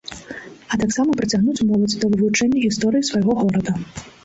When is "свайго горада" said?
3.13-3.79